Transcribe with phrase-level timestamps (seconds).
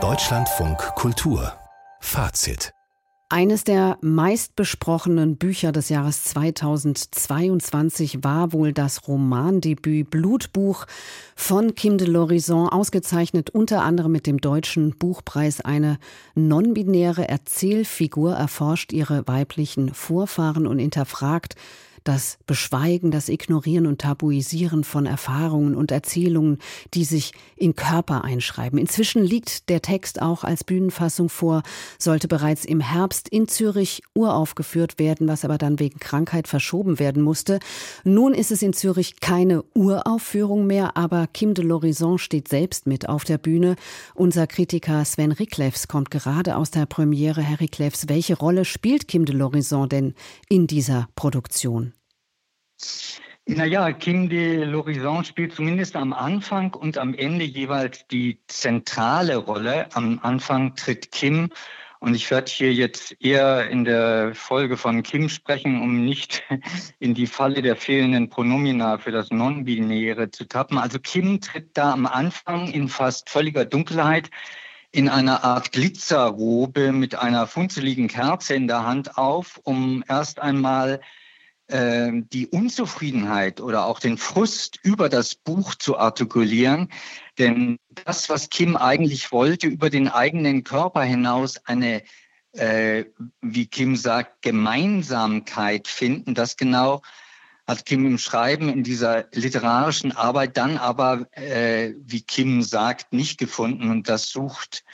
[0.00, 1.52] Deutschlandfunk Kultur
[1.98, 2.72] Fazit
[3.28, 10.86] eines der meistbesprochenen Bücher des Jahres 2022 war wohl das Romandebüt Blutbuch
[11.36, 15.60] von Kim de l'Horizon, ausgezeichnet unter anderem mit dem Deutschen Buchpreis.
[15.60, 15.98] Eine
[16.34, 21.54] non-binäre Erzählfigur erforscht ihre weiblichen Vorfahren und hinterfragt,
[22.04, 26.58] das Beschweigen, das Ignorieren und Tabuisieren von Erfahrungen und Erzählungen,
[26.94, 28.78] die sich in Körper einschreiben.
[28.78, 31.62] Inzwischen liegt der Text auch als Bühnenfassung vor,
[31.98, 37.22] sollte bereits im Herbst in Zürich uraufgeführt werden, was aber dann wegen Krankheit verschoben werden
[37.22, 37.58] musste.
[38.04, 43.08] Nun ist es in Zürich keine Uraufführung mehr, aber Kim de l'Horizon steht selbst mit
[43.08, 43.76] auf der Bühne.
[44.14, 47.42] Unser Kritiker Sven Ricklefs kommt gerade aus der Premiere.
[47.42, 50.14] Herr Ricklefs, welche Rolle spielt Kim de l'Horizon denn
[50.48, 51.92] in dieser Produktion?
[53.46, 59.88] Naja, Kim de l'Horizon spielt zumindest am Anfang und am Ende jeweils die zentrale Rolle.
[59.94, 61.48] Am Anfang tritt Kim
[62.00, 66.42] und ich werde hier jetzt eher in der Folge von Kim sprechen, um nicht
[67.00, 70.78] in die Falle der fehlenden Pronomina für das Non-Binäre zu tappen.
[70.78, 74.30] Also Kim tritt da am Anfang in fast völliger Dunkelheit
[74.92, 81.00] in einer Art Glitzerrobe mit einer funzeligen Kerze in der Hand auf, um erst einmal
[81.70, 86.88] die Unzufriedenheit oder auch den Frust über das Buch zu artikulieren.
[87.36, 92.02] Denn das, was Kim eigentlich wollte, über den eigenen Körper hinaus eine,
[92.52, 93.04] äh,
[93.42, 97.02] wie Kim sagt, Gemeinsamkeit finden, das genau
[97.66, 103.38] hat Kim im Schreiben in dieser literarischen Arbeit dann aber, äh, wie Kim sagt, nicht
[103.38, 103.90] gefunden.
[103.90, 104.84] Und das sucht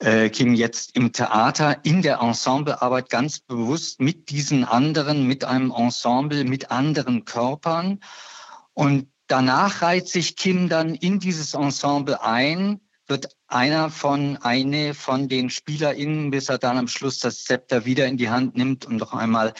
[0.00, 5.72] äh, Kim jetzt im Theater in der Ensemblearbeit ganz bewusst mit diesen anderen, mit einem
[5.72, 8.00] Ensemble, mit anderen Körpern.
[8.74, 15.28] Und danach reiht sich Kim dann in dieses Ensemble ein, wird einer von, eine von
[15.28, 18.96] den SpielerInnen, bis er dann am Schluss das Zepter wieder in die Hand nimmt und
[18.96, 19.54] noch einmal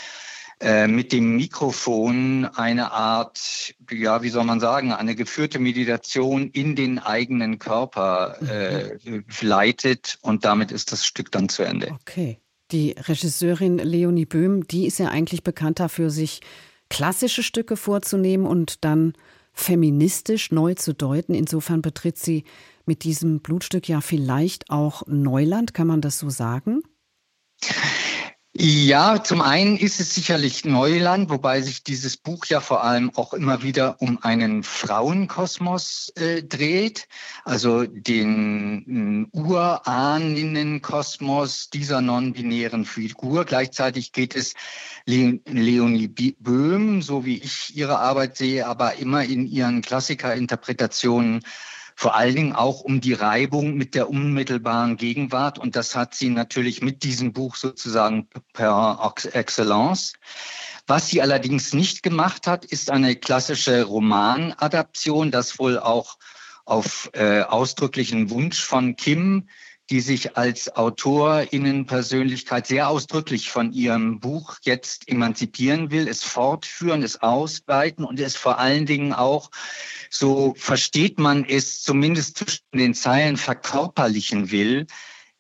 [0.60, 6.74] äh, mit dem Mikrofon eine Art, ja, wie soll man sagen, eine geführte Meditation in
[6.74, 8.98] den eigenen Körper äh,
[9.41, 11.96] leitet und damit ist das Stück dann zu Ende.
[12.02, 12.41] Okay.
[12.70, 16.41] Die Regisseurin Leonie Böhm, die ist ja eigentlich bekannt dafür, sich
[16.90, 19.14] klassische Stücke vorzunehmen und dann
[19.52, 21.34] feministisch neu zu deuten.
[21.34, 22.44] Insofern betritt sie
[22.84, 26.82] mit diesem Blutstück ja vielleicht auch Neuland, kann man das so sagen?
[28.60, 33.32] Ja, zum einen ist es sicherlich Neuland, wobei sich dieses Buch ja vor allem auch
[33.32, 37.06] immer wieder um einen Frauenkosmos äh, dreht,
[37.44, 43.44] also den äh, Uranninnenkosmos dieser non-binären Figur.
[43.44, 44.54] Gleichzeitig geht es
[45.06, 51.44] Le Leonie Böhm, so wie ich ihre Arbeit sehe, aber immer in ihren Klassikerinterpretationen
[51.98, 55.59] vor allen Dingen auch um die Reibung mit der unmittelbaren Gegenwart.
[55.59, 60.12] Und das hat sie natürlich mit diesem Buch sozusagen per excellence.
[60.87, 66.19] Was sie allerdings nicht gemacht hat, ist eine klassische Romanadaption, das wohl auch
[66.66, 69.48] auf äh, ausdrücklichen Wunsch von Kim
[69.91, 77.22] die sich als Autorinnenpersönlichkeit sehr ausdrücklich von ihrem Buch jetzt emanzipieren will, es fortführen, es
[77.22, 79.50] ausweiten und es vor allen Dingen auch,
[80.10, 84.87] so versteht man es zumindest zwischen den Zeilen, verkörperlichen will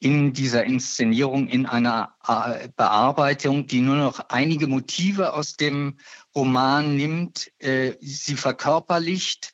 [0.00, 5.98] in dieser Inszenierung, in einer äh, Bearbeitung, die nur noch einige Motive aus dem
[6.34, 9.52] Roman nimmt, äh, sie verkörperlicht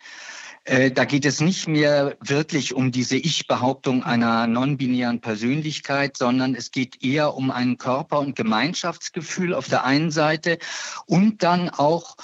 [0.64, 6.70] äh, da geht es nicht mehr wirklich um diese Ich-Behauptung einer non-binären Persönlichkeit, sondern es
[6.70, 10.58] geht eher um ein Körper- und Gemeinschaftsgefühl auf der einen Seite
[11.06, 12.16] und dann auch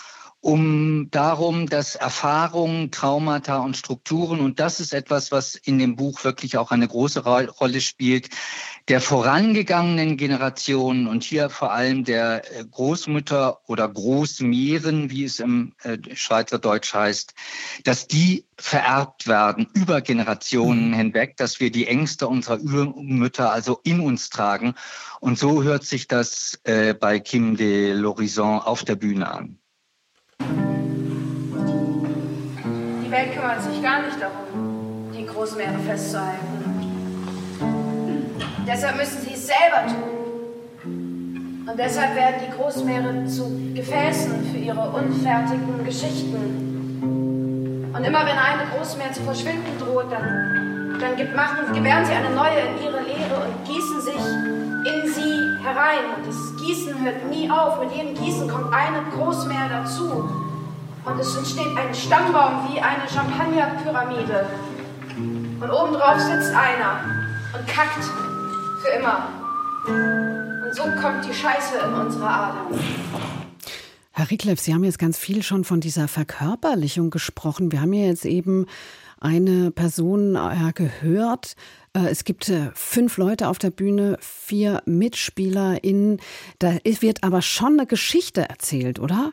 [0.42, 6.24] um darum, dass Erfahrungen, Traumata und Strukturen, und das ist etwas, was in dem Buch
[6.24, 8.30] wirklich auch eine große Rolle spielt,
[8.88, 15.74] der vorangegangenen Generationen und hier vor allem der äh, Großmütter oder Großmehren, wie es im
[15.82, 17.34] äh, Schweizerdeutsch heißt,
[17.84, 20.94] dass die vererbt werden über Generationen mhm.
[20.94, 24.75] hinweg, dass wir die Ängste unserer Mütter also in uns tragen.
[25.20, 29.59] Und so hört sich das äh, bei Kim de l'Horizon auf der Bühne an.
[33.20, 36.64] Welt kümmert sich gar nicht darum, die Großmeere festzuhalten.
[38.67, 40.08] Deshalb müssen sie es selber tun.
[41.69, 47.93] Und deshalb werden die Großmeere zu Gefäßen für ihre unfertigen Geschichten.
[47.94, 52.31] Und immer wenn eine Großmeer zu verschwinden droht, dann, dann gibt, machen, gewähren sie eine
[52.31, 56.14] neue in ihre Leere und gießen sich in sie herein.
[56.17, 57.78] Und das Gießen hört nie auf.
[57.81, 60.50] Mit jedem Gießen kommt eine Großmeer dazu.
[61.05, 64.47] Und es entsteht ein Stammbaum wie eine Champagnerpyramide.
[65.17, 67.00] Und obendrauf sitzt einer
[67.55, 68.05] und kackt
[68.82, 69.29] für immer.
[69.87, 72.79] Und so kommt die Scheiße in unsere Adern.
[74.12, 77.73] Herr Rickleff, Sie haben jetzt ganz viel schon von dieser Verkörperlichung gesprochen.
[77.73, 78.67] Wir haben ja jetzt eben
[79.19, 81.55] eine Person äh, gehört.
[81.94, 86.20] Äh, es gibt äh, fünf Leute auf der Bühne, vier MitspielerInnen.
[86.58, 89.32] Da wird aber schon eine Geschichte erzählt, oder?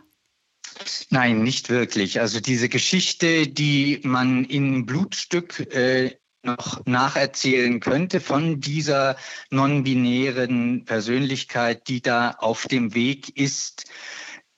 [1.09, 2.19] Nein, nicht wirklich.
[2.19, 9.18] Also diese Geschichte, die man in Blutstück äh, noch nacherzählen könnte von dieser
[9.50, 13.85] non-binären Persönlichkeit, die da auf dem Weg ist,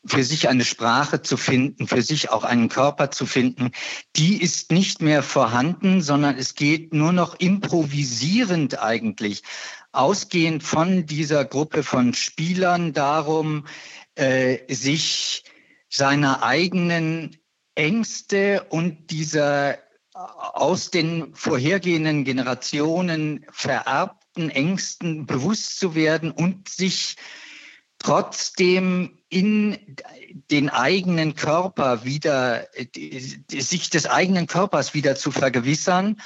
[0.06, 3.72] für sich eine Sprache zu finden, für sich auch einen Körper zu finden,
[4.16, 9.44] die ist nicht mehr vorhanden, sondern es geht nur noch improvisierend eigentlich,
[9.92, 13.66] ausgehend von dieser Gruppe von Spielern darum,
[14.16, 15.44] äh, sich
[15.90, 17.38] seiner eigenen
[17.76, 19.80] Ängste und dieser
[20.14, 27.16] aus den vorhergehenden Generationen vererbten Ängsten bewusst zu werden und sich
[28.00, 29.78] trotzdem in
[30.50, 32.68] den eigenen Körper wieder,
[33.50, 36.18] sich des eigenen Körpers wieder zu vergewissern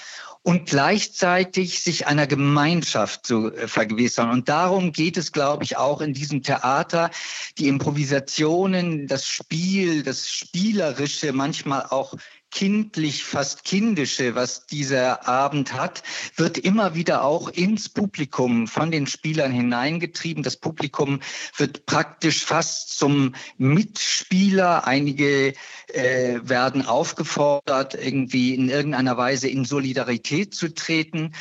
[0.43, 4.29] und gleichzeitig sich einer Gemeinschaft zu äh, vergewissern.
[4.29, 7.09] Und darum geht es, glaube ich, auch in diesem Theater,
[7.57, 12.13] die Improvisationen, das Spiel, das Spielerische, manchmal auch
[12.53, 16.03] kindlich, fast kindische, was dieser Abend hat,
[16.35, 20.43] wird immer wieder auch ins Publikum von den Spielern hineingetrieben.
[20.43, 21.19] Das Publikum
[21.57, 24.85] wird praktisch fast zum Mitspieler.
[24.85, 25.55] Einige
[25.87, 31.33] äh, werden aufgefordert, irgendwie in irgendeiner Weise in Solidarität zu treten.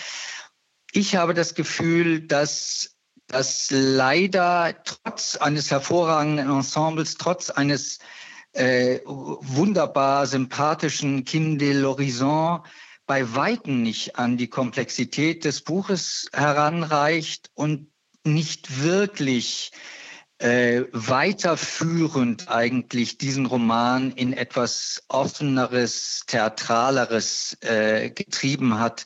[0.92, 2.88] Ich habe das Gefühl, dass
[3.28, 7.98] dass leider trotz eines hervorragenden Ensembles, trotz eines
[8.52, 12.62] äh, wunderbar sympathischen Kim de l'Horizon
[13.06, 17.88] bei Weitem nicht an die Komplexität des Buches heranreicht und
[18.24, 19.72] nicht wirklich
[20.38, 29.04] äh, weiterführend eigentlich diesen Roman in etwas offeneres, theatraleres äh, getrieben hat,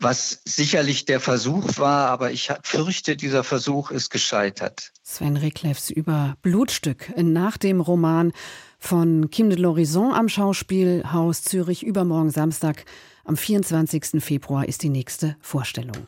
[0.00, 4.92] was sicherlich der Versuch war, aber ich fürchte, dieser Versuch ist gescheitert.
[5.02, 8.32] Sven Reklefs über Blutstück nach dem Roman
[8.78, 12.84] von Kim de l'Horizon am Schauspielhaus Zürich übermorgen Samstag.
[13.24, 14.22] Am 24.
[14.22, 16.06] Februar ist die nächste Vorstellung.